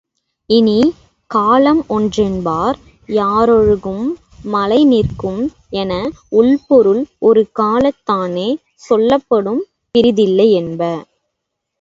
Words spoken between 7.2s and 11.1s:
ஒரு காலத்தானே சொல்லப்படும் பிறிதில்லையென்ப.